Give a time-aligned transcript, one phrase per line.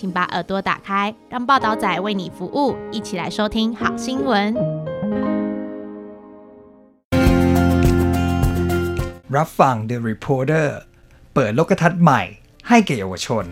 [0.00, 4.54] 请把耳朵打开，让报道仔为你服务，一起来收听好新闻。
[9.36, 10.68] รับฟัง The Reporter
[11.34, 12.22] เปิดโลกทัศน์ใหม่
[12.68, 13.44] ให้แก่เยาวชน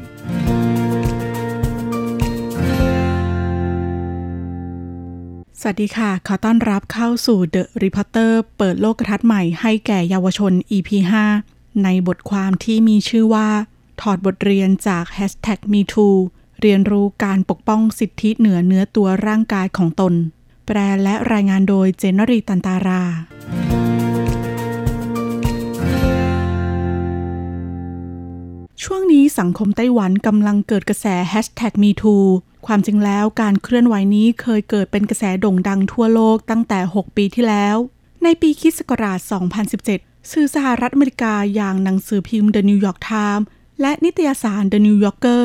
[5.61, 10.91] สวัสดีค่ะ ขอต้อนรับเข้าสู่ The Reporter เปิดโลกทัศน์ใหม่ให้แก่เยาวชน EP
[11.37, 13.49] 5 ในบทความที่มีชื่อว่า
[14.01, 16.15] ถอดบทเรียนจาก Hashtag #MeToo
[16.62, 20.14] เรียนรู้การปกป้องสิทธิเหนือเนื้อตัวร่างกายของตน
[20.66, 23.04] แปลและรายงานโดยเจนรีตันตารา
[28.84, 32.24] ช่วงนี้สังคมไต้หวันกำลังเกิดกระแส Hashtag #MeToo
[32.66, 37.76] ความจริงแล้วการเคลื่อนไหวนี้เคยเกิดเป็นกระแสโด่งดังทั่วโลกตั้งแต่ 6 ปีที่แล้ว
[38.24, 39.20] ในปีคริสต์ศักราช
[39.76, 43.46] 2017 สื่อสหรัฐอเมริกาอย่างหนังสือพิมพ์ The New York Times
[43.82, 45.44] และนิตยสาร The New Yorker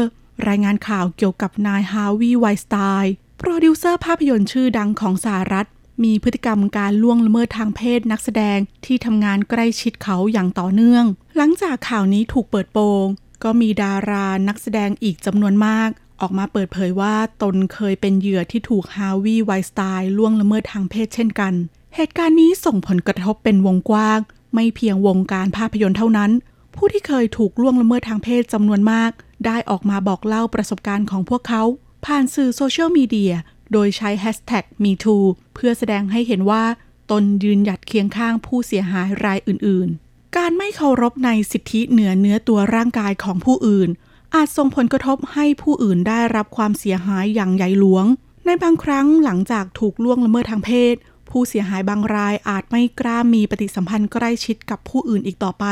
[0.49, 5.67] รายงานข่าวเกี่ยวกับนายฮาร์วีย์ ไวน์สไตน์โปรดิวเซอร์ภาพยนตร์ชื่อดังของสหรัฐ
[6.05, 11.05] มีพฤติกรรมการล่วงละเมิดทางเพศนักแสดงที่ทำงานใกล้ชิดเขาอย่างต่อเนื่อง
[11.37, 13.07] หลังจากข่าวนี้ถูกเปิดโปง
[13.45, 15.91] ก็มีดารานักแสดงอีกจำนวนมาก
[16.21, 21.55] ออกมาเปิดเผยว่าตนเคยเป็นเหยื่อที่ถูกฮาร์วีย์ ไวน์สไตน์ล่วงละเมิดทางเพศเช่นกัน
[21.97, 24.19] เหตุการณ์นี้ส่งผลกระทบเป็นวงกว้าง
[24.55, 26.31] ไม่เพียงวงการภาพยนตร์เท่านั้น
[26.77, 29.11] ผู้ที่เคยถูกล่วงละเมิดทางเพศจำนวนมาก
[29.47, 31.63] ได้ออกมาบอกเล่าประสบการณ์ของพวกเขา
[32.05, 33.35] ผ่านสื่อโซเชียลมีเดีย
[33.73, 35.23] โดยใช้ Hashtag #MeToo
[35.55, 36.65] เพื่อแสดงให้เห็นว่า
[37.11, 43.91] ตนยืนหยัดเคียงข้างผู้เสียหายรายอื่น ๆ การไม่เคารพในสิทธิเหนือเนื้อตัวร่างกายของผู้อื่น
[44.35, 48.07] อาจส่งผลกระทบให้ผู้อื่นได้รับความเสียหายอย่างใหญ่หลวง
[48.47, 50.95] ในบางครั้งหลังจากถูกล่วงละเมิดทางเพศ
[51.31, 55.65] ผู้เสียหายบางรายอาจไม่กล้ามีปฏิสัมพันธ์ใกล้ชิดกับผู้อื่นอีกต่อไป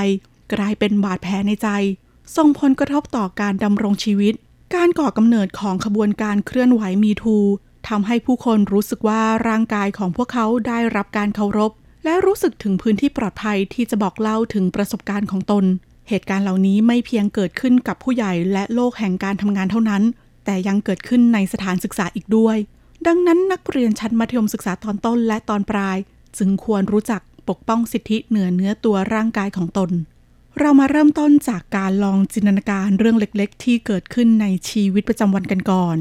[0.55, 1.69] กลายเป็นบาดแผลในใจ
[2.37, 4.34] ส่งผลกระทบต่อการดำรงชีวิต
[4.75, 7.38] การก่อกำเนิดของขบวนการเคลื่อนไหวมีทู
[7.88, 11.72] ทำให้ผู้คนรู้สึกว่าร่างกายของพวกเขาได้รับการเคารพ
[12.04, 15.65] และรู้สึกถึงพื้นที่ปลอดภัยที่จะบอกเล่าถึงประสบการณ์ของตน
[16.09, 20.03] เหตุการณ์เหล่านี้ไม่เพียงเกิดขึ้นกับผู้ใหญ่และโลกแห่งการทำงานเท่านั้น
[20.44, 22.56] แต่ยังเกิดขึ้นในสถานศึกษาอีกด้วย
[23.06, 25.97] ดังนั้นนักเรียนชั้นมัธยมศึกษาตอนต้นและตอนปลาย
[26.38, 29.91] จึงควรรู้จักปกป้องสิทธิเหนือเนื้อตัวร่างกายของตน
[30.61, 35.97] เรามาเริ่มต้นจากการลองจินตนาการเรื่องเล็กๆ ที่เกิดขึ้นในชีวิตประจำวันกันก่อน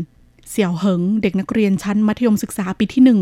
[0.49, 3.19] เสี่ยวเหิงเด็กนักเรียนชั้นมัธยมศึกษาปีที่หนึ่ง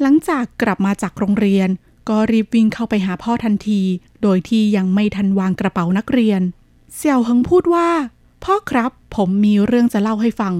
[0.00, 1.68] หลังจากกลับมาจากโรงเรียน
[2.08, 3.80] ก็รีบวิ่งเข้าไปหาพ่อทันที
[4.22, 6.40] โดยที่ยังไม่ทันวางกระเป๋านักเรียน
[6.94, 7.88] เสี่ยวเหิงพูดว่า
[8.44, 10.54] พ่อครับ ผมมีเรื่องจะเล่าให้ฟัง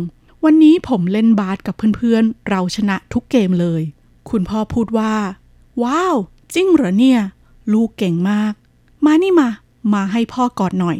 [0.44, 3.82] วันนี้ผมเล่นบาสกับเพื่อนๆ เราชนะทุกเกมเลย
[4.30, 5.14] คุณพ่อพูดว่า
[5.82, 6.16] ว้าว
[6.54, 7.20] จริงเหรอเนี่ย
[7.72, 8.52] ลูกเก่งมาก
[9.04, 9.48] มานี่มา
[9.92, 10.98] มาให้พ่อกอดหน่อย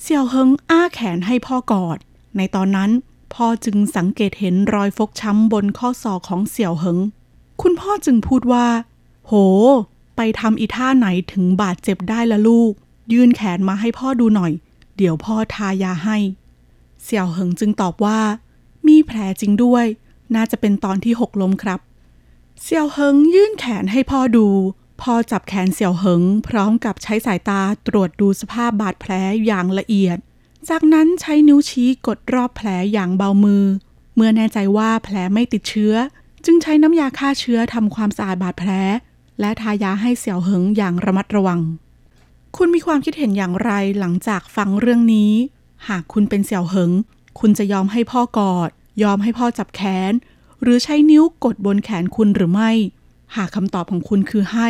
[0.00, 1.98] เสี่ยวเฮิงอ้าแขนให้พ่อกอด
[2.36, 2.90] ในตอนนั้น
[3.34, 6.98] พ่อจึงสังเกตเห็นรอยฟกช้ำบนข้อศอกของเสี่ยวเฮิง
[7.62, 8.66] คุณพ่อจึงพูดว่า
[9.26, 9.32] โห
[10.16, 12.72] ไปทำอีท่าไหนถึงบาดเจ็บได้ละลูก
[13.12, 14.52] ยื่นแขนมาให้พ่อดูหน่อย
[14.96, 16.16] เดี๋ยวพ่อทายาให้
[17.02, 18.20] เสี่ยวเหิงจึงตอบว่า
[18.88, 19.84] มีแผลจริงด้วย
[20.34, 21.80] น่าจะเป็นตอนที่หกล้มครับ
[22.62, 24.46] เสี่ยวเหิงยื่นแขนให้พ่อดู
[25.00, 29.12] พ่อจับแขนเสี่ยวเหิง พร้อมกับใช้สายตาตรวจดูสภาพบาดแผล
[29.46, 30.18] อย่างละเอียด
[30.68, 33.64] จากนั้นใช้นิ้วชี้กดรอบแผลอย่างเบามือ
[34.14, 35.94] เมื่อแน่ใจว่าแผลไม่ติดเชื้อ
[36.44, 38.70] จึงใช้น้ำยาฆ่าเชื้อทำความสะอาดบาดแผล
[39.40, 41.60] และทายาให้เสี่ยวเหิงอย่างระมัดระวัง
[42.56, 45.32] คุณมีความคิดเห็นอย่างไรหลังจากฟังเรื่องนี้
[45.88, 46.90] หากคุณเป็นเสี่ยวเหิง
[47.40, 48.70] คุณจะยอมให้พ่อกอด
[49.02, 49.80] ยอมให้พ่อจับแข
[50.10, 50.12] น
[50.62, 52.70] หรือใช้นิ้วกดบนแขนคุณหรือไม่
[53.36, 54.68] หากคำตอบของคุณคือให้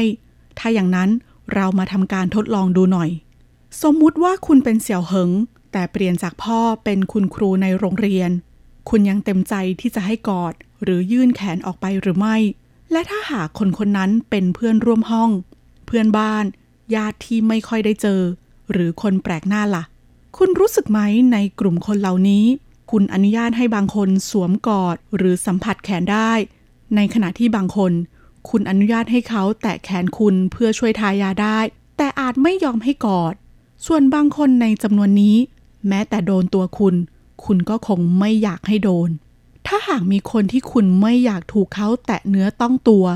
[0.59, 1.11] ถ้าอย่างนั้น
[1.55, 3.11] เรามาทำการทดลองดูหน่อย
[3.83, 5.31] สมมุติว่าคุณเป็นเสี่ยวเหิง
[5.73, 8.31] แต่เปลี่ยนจากพ่อเป็นคุณครูในโรงเรียน
[8.89, 12.37] คุณยังเต็มใจที่จะให้กอด หรือยื่นแขนออกไปหรือไม่
[12.93, 15.31] และถ้าหากคนคนนั้นเป็นเพื่อนร่วมห้อง
[15.87, 16.45] เพื่อนบ้าน
[16.95, 18.21] ญาติที่ไม่ค่อยได้เจอ
[18.71, 19.85] หรือคนแปลกหน้าล่ะ
[20.37, 21.01] คุณรู้สึกไหม
[21.33, 22.45] ในกลุ่มคนเหล่านี้
[22.91, 26.33] คุณอนุญาตให้บางคนสวมกอดหรือสัมผัสแขนได้
[26.97, 27.93] ในขณะที่บางคน
[28.51, 31.59] คุณอนุญาตให้เขาแตะแขนคุณเพื่อช่วยทายาได้
[31.97, 33.35] แต่อาจไม่ยอมให้กอด
[33.87, 35.37] ส่วนบางคนในจำนวนนี้
[35.89, 36.95] แม้แต่โดนตัวคุณ
[37.45, 39.11] คุณก็คงไม่อยากให้โดน
[39.67, 43.07] ถ้าหากมีคนที่คุณไม่อยากถูกเขาแตะเนื้อต้องตัว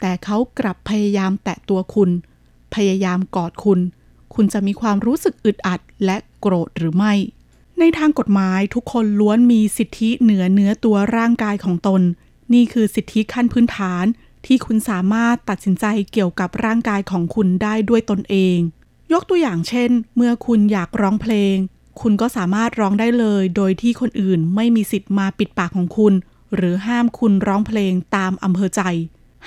[0.00, 2.10] แต่เขากลับพยายามแตะตัวคุณ
[2.74, 3.80] พยายามกอดคุณ
[4.34, 7.14] คุณจะมีความรู้สึกอึดอัดและโกรธหรือไม่
[7.78, 12.02] ในทางกฎหมายทุกคนล้วนมีสิทธิเหนือเนื้อตัวร่างกายของตน
[12.52, 14.04] นี่คือสิทธิขั้นพื้นฐาน
[14.50, 18.58] ที่คุณสามารถตัดสินใจเกี่ยวกับร่างกายของคุณได้ด้วยตนเอง
[19.12, 21.56] ยกตัวอย่างเช่น เมื่อคุณอยากร้องเพลง
[22.00, 26.12] คุณก็สามารถร้องได้เลย โดยที่คนอื่นไม่มีสิทธิ์มาปิดปากของคุณ
[26.54, 28.82] หรือห้ามคุณร้องเพลงตามอำเภอใจ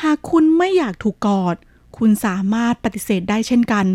[0.02, 1.56] หากคุณไม่อยากถูกกอด
[1.98, 3.86] คุณสามารถปฏิเสธได้เช่นกัน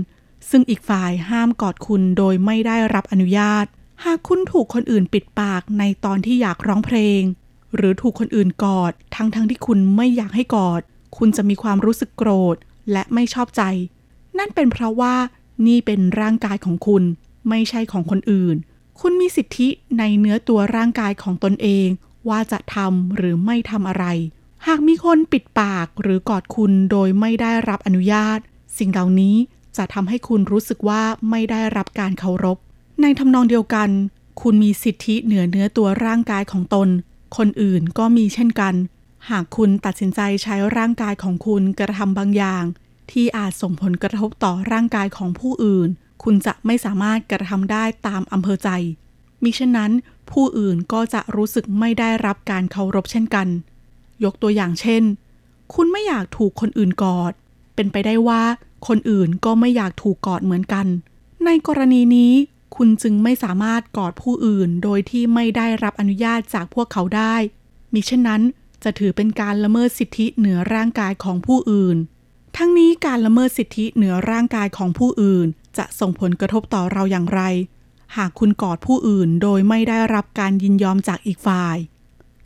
[0.50, 3.64] ซึ่งอีกฝ่ายห้ามกอดคุณโดยไม่ได้รับอนุญาต
[4.04, 7.22] หากคุณถูกคนอื่นปิดปากในตอนที่อยากร้องเพลง
[7.74, 10.82] หรือถูกคนอื่นกอด ทั้งๆทที่คุณไม่อยากให้กอด
[11.16, 12.56] คุณจะมีความรู้สึกโกรธ
[12.92, 13.62] และไม่ชอบใจ
[14.38, 15.14] นั่นเป็นเพราะว่า
[15.66, 17.02] นี่เป็นร่างกายของคุณ
[17.48, 18.56] ไม่ใช่ของคนอื่น
[19.00, 19.68] คุณมีสิทธิ
[19.98, 21.88] ในเนื้อตัวร่างกายของตนเอง
[22.28, 24.04] ว่าจะทำหรือไม่ทำอะไร
[24.66, 28.38] หากมีคนปิดปากหรือกอดคุณโดยไม่ได้รับอนุญาต
[28.78, 29.36] สิ่งเหล่านี้
[29.76, 32.58] จะทำให้คุณรู้สึกว่าไม่ได้รับการเคารพ
[33.02, 33.88] ในทำนองเดียวกัน
[34.42, 36.88] คุณมีสิทธิเหนือเนื้อตัวร่างกายของตน
[37.36, 38.74] คนอื่นก็มีเช่นกัน
[39.30, 42.64] หากคุณตัดสินใจใช้ร่างกายของคุณกระทำบางอย่าง
[43.10, 45.88] ที่อาจส่งผลกระทบต่อร่างกายของผู้อื่น
[46.22, 48.68] คุณจะไม่สามารถกระทำได้ตามอำเภอใจ
[49.42, 49.92] มิฉะนั้น
[50.30, 53.48] ผู้อื่นก็จะรู้สึกไม่ได้รับการเคารพเช่นกัน
[54.24, 55.02] ยกตัวอย่างเช่น
[55.74, 57.32] คุณไม่อยากถูกคนอื่นกอด
[57.74, 58.42] เป็นไปได้ว่า
[58.88, 60.86] คนอื่นก็ไม่อยากถูกกอดเหมือนกัน
[61.44, 62.32] ในกรณีนี้
[62.76, 67.34] คุณจึงไม่สามารถกอดผู้อื่นโดยที่ไม่ได้รับอนุญาตจากพวกเขาได้
[67.94, 68.42] มิฉะนั้น
[68.84, 71.96] จะถือเป็นการละเมิดสิทธิเหนือร่างกายของผู้อื่น
[72.56, 75.46] ทั้งนี้การละเมิดสิทธิเหนือร่างกายของผู้อื่น
[75.78, 77.40] จะส่งผลกระทบต่อเราอย่างไร
[78.16, 81.76] หากคุณกอดผู้อื่นโดยไม่ได้รับการยินยอมจากอีกฝ่าย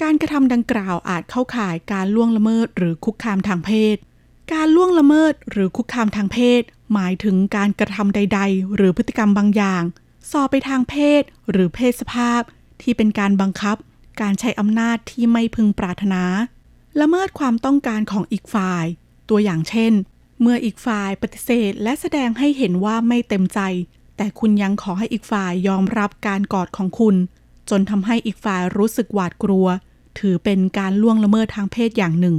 [0.02, 3.96] การกระทำดังกล่าวอาจเข้าข่ายการล่วงละเมิดหรือคุกคามทางเพศ
[4.52, 6.62] การล่วงละเมิดหรือคุกคามทางเพศ
[6.92, 9.82] หมายถึงการกระทำใด ๆ หรือพฤติกรรมบางอย่าง
[10.30, 12.42] สอบไปทางเพศหรือเพศสภาพ
[12.82, 13.76] ที่เป็นการบังคับ
[14.20, 16.22] การใช้อำนาจที่ไม่พึงปรารถนา
[17.00, 18.84] ละเมิดความต้องการของอีกฝ่าย
[19.28, 19.92] ตัวอย่างเช่น
[20.40, 23.60] เมื่ออีกฝ่ายปฏิเสธและแสดงให้เห็นว่าไม่เต็มใจ
[24.16, 27.16] แต่คุณยังขอให้อีกฝ่ายยอมรับการกอดของคุณ
[27.70, 29.66] จนทำให้อีกฝ่ายรู้สึกหวาดกลัว
[30.18, 32.36] ถือเป็นการล่วงละเมิดทางเพศอย่างหนึ่ง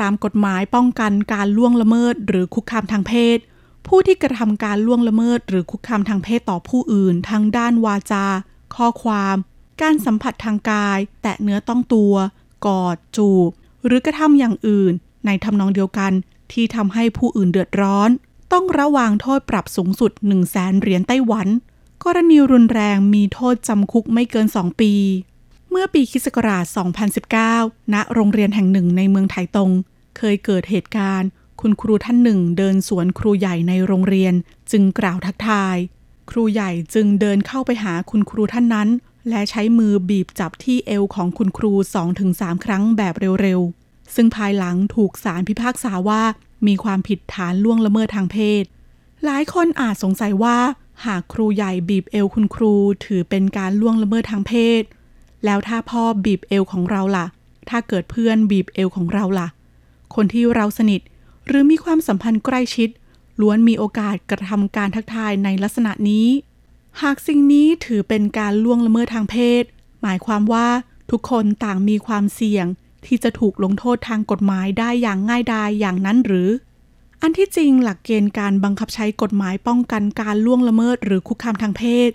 [0.00, 3.38] ตามกฎหมายป้องกันการล่วงละเมิดหรือคุกคามทางเพศ
[3.86, 8.26] ผู้ที่กระทำการล่วงละเมิดหรือคุกคามทางเพศต่อผู้อื่นทั้งด้านวาจา
[8.76, 9.36] ข้อความ
[9.82, 12.14] การสัมผัสทางกาย แตะเนื้อต้องตัว
[12.66, 13.50] กอด จูบ
[13.86, 14.92] หรือกระทำอย่างอื่น
[15.26, 16.12] ในทำนองเดียวกัน
[16.52, 18.10] ที่ทำให้ผู้อื่นเดือดร้อน
[18.52, 21.48] ต้องระวางโทษปรับสูงสุด 1 0 0 0 0แสนเหรียญไต้หวัน
[22.04, 24.92] กรณีรุนแรงมีโทษจำคุกไม่เกิน 2 ปี
[25.70, 26.26] เมื่อปีคศ
[27.30, 29.70] 2019 ณ โรงเรียนแห่งหนึ่งในเมืองไถตง
[30.18, 31.28] เคยเกิดเหตุการณ์
[31.60, 34.34] คุณครูท่านหนึ่งเดินสวนครูใหญ่ในโรงเรียน
[34.70, 35.76] จึงกล่าวทักทาย
[36.30, 38.88] ครูใหญ่จึงเดินเข้าไปหาคุณครูท่านนั้น
[39.28, 41.72] และใช้มือบีบจับที่เอวของคุณครู
[42.18, 46.22] 2-3 ครั้งแบบเร็วๆ ซึ่งภายหลังถูกศาลพิพากษาว่า
[46.66, 48.64] มีความผิดฐานล่วงละเมิดทางเพศ
[49.24, 50.58] หลายคนอาจสงสัยว่า
[51.06, 52.74] หากครูใหญ่บีบเอวคุณครู
[53.04, 54.82] ถือเป็นการล่วงละเมิดทางเพศ
[55.44, 57.26] แล้วถ้าพ่อบีบเอวของเราล่ะ
[57.68, 59.48] ถ้าเกิดเพื่อนบีบเอวของเราล่ะ
[60.14, 61.00] คนที่เราสนิท
[61.46, 62.88] หรือมีความสัมพันธ์ใกล้ชิด
[63.40, 66.26] ล้วนมีโอกาสกระทำการทักทายในลักษณะนี้
[67.02, 69.64] หากสิ่งนี้ถือเป็นการล่วงละเมิดทางเพศ
[70.02, 70.68] หมายความว่า
[71.10, 72.66] ทุกคนต่างมีความเสี่ยง
[73.06, 76.50] ที่จะถูกลงโทษทางกฎหมายได้อย่างง่ายดายอย่างนั้นหรือ
[77.22, 82.10] อันที่จริงหลักเกณฑ์การบังคับใช้กฎหมายป้องกันการล่วงละเมิดหรือคุกคามทางเพศ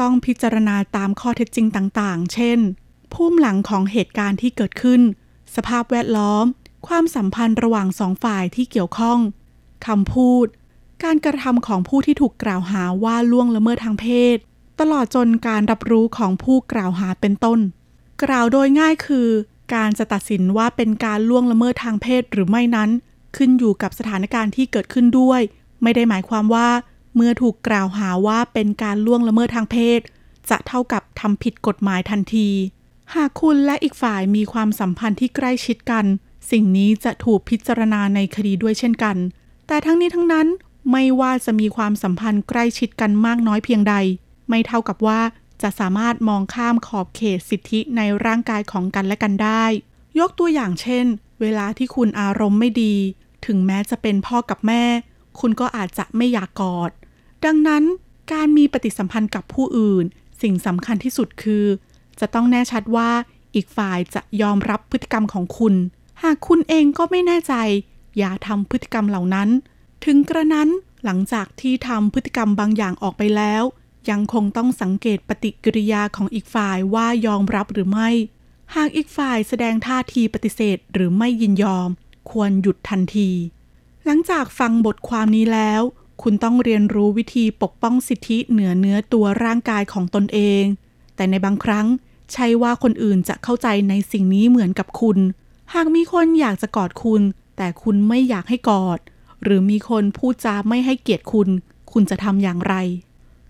[0.00, 2.58] ต้องพิจารณาตามข้อเท็จจริงต่างๆ เช่น
[3.12, 5.00] ภูมิหลังของเหตุการณ์ที่เกิดขึ้น
[5.54, 6.44] สภาพแวดล้อม
[6.86, 9.18] ความสัมพันธ์ระหว่างสองฝ่ายที่เกี่ยวข้อง
[9.86, 10.46] คำพูด
[11.04, 14.36] การกระทำของผู้ที่ถูกกล่าวหาว่าล่วงละเมิดทางเพศ
[14.80, 17.58] ตลอดจนการรับรู้ของผู้กล่าวหาเป็นต้น
[18.24, 19.28] กล่าวโดยง่ายคือ
[19.74, 22.90] การจะตัดสินว่าเป็นการล่วงละเมิดทางเพศหรือไม่นั้น
[23.36, 25.40] ขึ้นอยู่กับสถานการณ์ที่เกิดขึ้นด้วย
[25.82, 26.68] ไม่ได้หมายความว่า
[27.14, 30.00] เมื่อถูกกล่าวหาว่าเป็นการล่วงละเมิดทางเพศ
[30.50, 32.48] จะเท่ากับทำผิดกฎหมายทันที
[33.14, 36.04] หากคุณและอีกฝ่ายมีความสัมพันธ์ที่ใกล้ชิดกัน
[36.50, 39.16] สิ่งนี้จะถูกพิจารณาในคดีด้วยเช่นกัน
[39.66, 40.46] แต่ทั้งนี้ทั้งนั้น
[40.90, 43.94] ไม่ว่าจะมีความสัมพันธ์ใกล้ชิดกันมากน้อยเพียงใด
[44.48, 45.20] ไม่เท่ากับว่า
[45.62, 49.64] จะสามารถมองข้ามขอบเขตสิทธิในร่างกายของกันและกันได้
[50.18, 51.06] ยกตัวอย่างเช่น
[51.40, 52.94] เวลาที่คุณอารมณ์ไม่ดี
[53.46, 54.84] ถึงแม้จะเป็นพ่อกับแม่
[55.40, 56.90] คุณก็อาจจะไม่อยากกอด
[57.44, 57.84] ดังนั้น
[58.32, 60.04] การมีปฏิสัมพันธ์กับผู้อื่น
[60.42, 61.64] สิ่งสำคัญที่สุดคือ
[62.20, 63.10] จะต้องแน่ชัดว่า
[63.54, 65.74] อีกฝ่ายจะยอมรับพฤติกรรมของคุณ
[66.22, 67.54] หากคุณเองก็ไม่แน่ใจ
[68.18, 69.48] อย่าทำพฤติกรรมเหล่านั้น
[70.04, 70.68] ถึงกระนั้น
[71.04, 73.62] หลังจากที่ทำพฤติกรรมบางอย่างออกไปแล้ว
[74.10, 78.08] ยังคงต้องสังเกตปฏิกิริยาของอีกฝ่ายว่ายอมรับหรือไม่
[78.74, 81.88] หากอีกฝ่ายแสดงท่าทีปฏิเสธหรือไม่ยินยอม
[82.30, 83.30] ควรหยุดทันที
[84.04, 85.82] หลังจากฟังบทความนี้แล้ว
[86.22, 90.64] คุณต้องเรียนรู้วิธีปกป้องสิทธิเหนือเนื้อตัวร่างกายของตนเอง
[91.16, 91.86] แต่ในบางครั้ง
[92.32, 95.18] ใช่ว่าคนอื่นจะเข้าใจในสิ่งนี้เหมือนกับคุณ
[95.74, 97.22] หากมีคนอยากจะกอดคุณ
[97.56, 98.98] แต่คุณไม่อยากให้กอด
[99.46, 101.48] หรือมีคนพูดจาไม่ให้เกียรติคุณ
[101.92, 102.74] คุณจะทำอย่างไร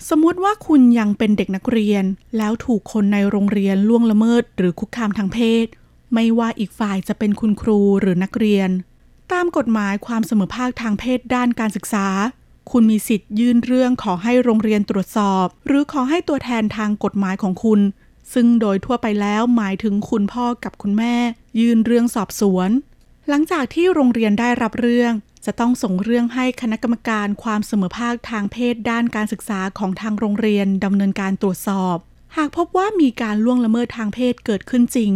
[0.08, 2.04] สมมติว่าคุณยังเป็นเด็กนักเรียน
[2.36, 5.66] แล้วถูกคนในโรงเรียนล่วงละเมิด หรือคุกคามทางเพศ
[6.14, 8.70] ไม่ว่าอีกฝ่ายจะเป็นคุณครูหรือนักเรียน
[9.32, 12.06] ตามกฎหมายความเสมอภาคทางเพศด้านการศึกษา
[12.70, 17.80] คุณมีสิทธิ์ยื่นเรื่องขอให้โรงเรียนตรวจสอบ หรือขอให้ตัวแทนทางกฎหมายของคุณ
[18.34, 21.14] ซึ่งโดยทั่วไปแล้วหมายถึงคุณพ่อกับคุณแม่
[21.60, 22.70] ยื่นเรื่องสอบสวน
[23.28, 25.12] หลังจากที่โรงเรียนได้รับเรื่อง
[25.46, 31.96] จะต้องส่งเรื่องให้คณะกรรมการความเสมอภาคทางเพศด้านการศึกษาของทางโรงเรียนดำเนินการตรวจสอบ
[32.36, 35.12] หากพบว่ามีการล่วงละเมิดทางเพศเกิดขึ้นจริง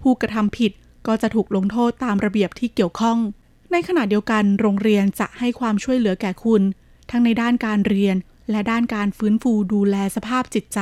[0.00, 0.72] ผู้กระทำผิด
[1.06, 3.18] ก็จะถูกลงโทษตามระเบียบที่เกี่ยวข้อง
[3.72, 6.62] ในขณะเดียวกันโรงเรียนจะให้ความช่วยเหลือแก่คุณ
[7.10, 8.16] ทั้งในด้านการเรียน
[8.50, 10.80] และด้านการฟื้นฟูดูแลสภาพจิตใจ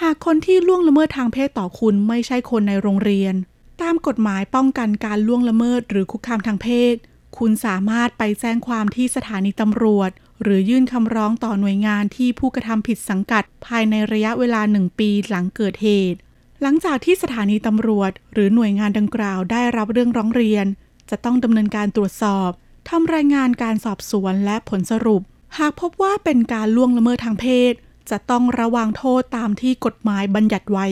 [0.00, 3.34] หากคนที่ล่วงละเมิดทางเพศต่อคุณไม่ใช่คนในโรงเรียน
[3.82, 6.96] ตามกฎหมายป้องกันการล่วงละเมิดหรือคุกคามทางเพศ
[7.38, 10.10] คุณสามารถไปแจ้งความที่สถานีตำรวจ
[10.42, 16.18] หรือยื่นคำร้องต่อหน่วยงานที่ผู้กระทำผิดสังกัด ภายในระยะเวลาหนึ่งปีหลังเกิดเหตุ
[16.62, 20.66] หลังจากที่สถานีตำรวจ หรือหน่วยงานดังกล่าวได้รับเรื่องร้องเรียน
[21.10, 22.50] จะต้องดำเนินการตรวจสอบ
[22.88, 25.22] ทำรายงานการสอบสวนและผลสรุป
[25.58, 27.72] หากพบว่าเป็นการล่วงละเมิดทางเพศ
[28.10, 30.86] จะต้องระวังโทษตามที่กฎหมายบัญญัติไว้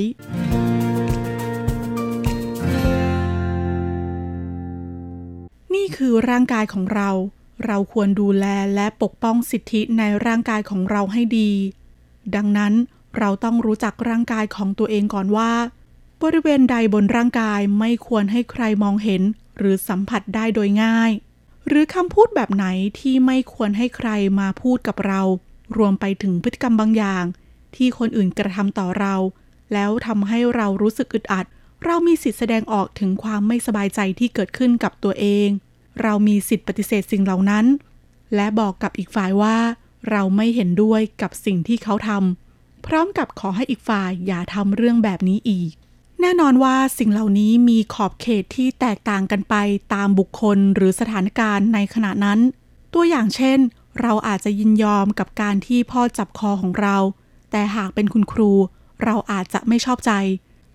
[5.87, 7.11] นี่คือร่างกายของเรา
[7.67, 11.51] เราควรดูแลและปกป้องสิทธิในร่างกายของเราให้ดี
[12.35, 12.73] ดังนั้น
[13.19, 15.53] เราต้องรู้จักร่างกายของตัวเองก่อนว่า
[16.23, 19.23] บริเวณใดบนร่างกายไม่ควรให้ใครมองเห็น
[19.59, 21.11] หรือสัมผัสได้โดยง่าย
[21.69, 22.67] หรือคำพูดแบบไหน
[22.99, 24.11] ที่ไม่ควรให้ใคร
[24.41, 25.21] มาพูดกับเรา
[25.77, 27.25] รวมไปถึงพฤติกรรมบางอย่าง
[27.77, 29.15] ที่คนอื่นกระทำต่อเรา
[29.73, 31.47] แล้วทำให้เรารู้สึกอึดอัด
[31.85, 35.49] เรามีสิทธิแสดงออกถึงความไม่สบายใจที่เกิดขึ้นกับตัวเอง
[36.03, 37.67] เรามีสิทธิปฏิเสธสิ่งเหล่านั้น
[38.35, 39.57] และบอกกับอีกฝ่ายว่า
[40.11, 45.73] เราไม่เห็นด้วยกับสิ่งที่เขาทำพร้อมกับขอให้อีกฝ่ายอย่าทำเรื่องแบบนี้อีก
[46.21, 49.55] แน่นอนว่าสิ่งเหล่านี้มีขอบเขตที่แตกต่างกันไป
[49.95, 52.39] ตามบุคคลหรือสถานการณ์ในขณะนั้น
[52.95, 53.59] ตัวอย่างเช่น
[54.01, 56.97] เราอาจจะยินยอมกับการที่พ่อจับคอของเรา
[57.51, 58.53] แต่หากเป็นคุณครู
[59.05, 60.13] เราอาจจะไม่ชอบใจ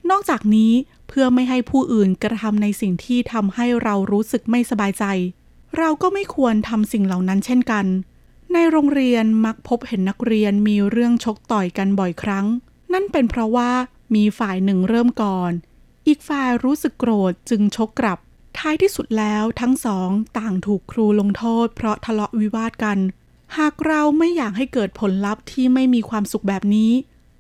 [0.09, 0.71] นอกจากนี้
[1.07, 5.05] เพื่อไม่ให้ผู้อื่นกระทำในสิ่งที่ทำให้เรารู้สึกไม่สบายใจ
[5.77, 7.85] เราก็ไม่ควรทำสิ่งเหล่านั้นเช่นกัน
[8.53, 12.45] ในโรงเรียนมักพบเห็นนักเรียนมีเรื่องชกต่อยกันบ่อยครั้ง
[12.93, 13.71] นั่นเป็นเพราะว่า
[14.15, 15.51] มีฝ่ายหนึ่งเริ่มก่อน
[16.07, 18.19] อีกฝ่ายรู้สึกโกรธจึงชกกลับ
[18.57, 22.97] ท้ายที่สุดแล้วทั้งสองต่างถูกครูลงโทษ เพราะทะเลาะวิวาทกัน
[23.57, 26.91] หากเราไม่อยากให้เกิดผลลัพธ์ที่ไม่มีความสุขแบบนี้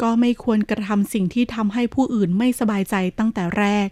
[0.01, 3.87] ก็ไม่ควรกระทำสิ่งที่ทำให้ผู้อื่นไม่สบายใจตั้งแต่แรก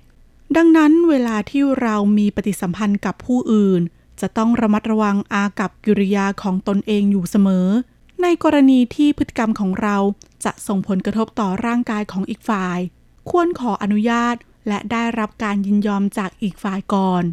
[0.57, 3.81] ดังนั้นเวลาที่เรามีปฏิสัมพันธ์กับผู้อื่น
[4.21, 7.67] จะต้องระมัดระวังอากับกิริยาของตนเองอยู่เสมอ
[8.21, 9.97] ในกรณีที่พฤติกรรมของเรา
[10.45, 12.79] จะส่งผลกระทบต่อร่างกายของอีกฝ่าย
[13.29, 14.35] ควรขออนุญาต
[14.67, 17.23] และได้รับการยินยอมจากอีกฝ่ายก่อน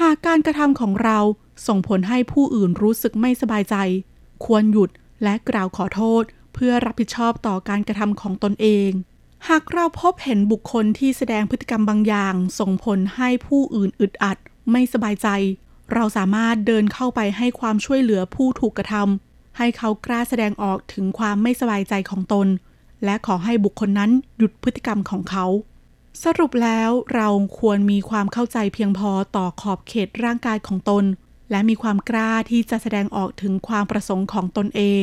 [0.00, 1.18] หากการกระทำของเรา
[1.66, 3.76] ส่งผลให้ผู้อื่นรู้สึกไม่สบายใจ
[4.44, 4.90] ควรหยุด
[5.22, 6.22] และกล่าวขอโทษ
[6.54, 8.90] เพื่อรับผิดชอบต่อการกระทำของตนเอง
[9.48, 14.36] หากเราพบเห็นบุคคลที่แสดงพฤติกรรมบางอย่าง ส่งผลให้ผู้อื่นอึดอัด
[14.70, 15.28] ไม่สบายใจ
[15.92, 22.46] เราสามารถเดินเข้าไปให้ความช่วยเหลือผู้ถูกกระทำให้เขากล้าแสดงออกถึงความไม่สบายใจของตน
[23.04, 25.46] และขอให้บุคคลนั้นหยุดพฤติกรรมของเขา
[26.24, 31.04] สรุปแล้วเราควรมีความเข้าใจเพียงพอต่อขอบเขตร่างกายของตน
[31.50, 35.02] และมีความกล้าที่จะแสดงออกถึงความประสงค์ของตนเอง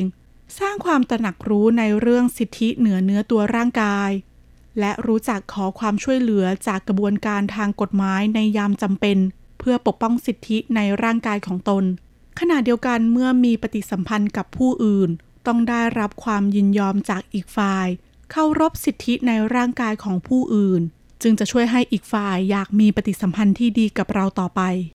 [0.60, 4.12] สร้างความตระหนักรู้ในเรื่องสิทธิเหนือเนื้อตัวร่างกาย
[4.80, 9.18] และรู้จักขอความช่วยเหลือจากกระบวนการทางกฎหมายในยามจำเป็น
[9.60, 11.84] เพื่อปกป้องสิทธิในร่างกายของตน
[12.40, 15.10] ขณะเดียวกันเมื่อมีปฏิสัมพันธ์กับผู้อื่น
[15.48, 17.88] ต้องได้รับความยินยอมจากอีกฝ่าย
[18.32, 20.82] เคารพสิทธิในร่างกายของผู้อื่น
[21.22, 24.62] จึงจะช่วยให้อีกฝ่ายอยากมีปฏิสัมพันธ์ที่ดีกับเราต่อไป